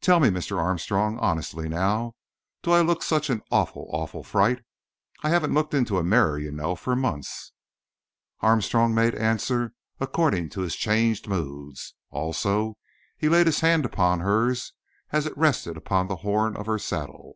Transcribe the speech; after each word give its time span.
Tell 0.00 0.20
me, 0.20 0.30
Mr. 0.30 0.56
Armstrong—honestly, 0.56 1.68
now 1.68 2.14
—do 2.62 2.70
I 2.70 2.80
look 2.80 3.02
such 3.02 3.28
an 3.28 3.42
awful, 3.50 3.90
awful 3.92 4.24
fright? 4.24 4.62
I 5.22 5.28
haven't 5.28 5.52
looked 5.52 5.74
into 5.74 5.98
a 5.98 6.02
mirror, 6.02 6.38
you 6.38 6.50
know, 6.50 6.76
for 6.76 6.96
months." 6.96 7.52
Armstrong 8.40 8.94
made 8.94 9.14
answer 9.14 9.74
according 10.00 10.48
to 10.56 10.62
his 10.62 10.76
changed 10.76 11.28
moods. 11.28 11.92
Also 12.08 12.78
he 13.18 13.28
laid 13.28 13.44
his 13.46 13.60
hand 13.60 13.84
upon 13.84 14.20
hers 14.20 14.72
as 15.10 15.26
it 15.26 15.36
rested 15.36 15.76
upon 15.76 16.08
the 16.08 16.16
horn 16.24 16.56
of 16.56 16.64
her 16.64 16.78
saddle. 16.78 17.34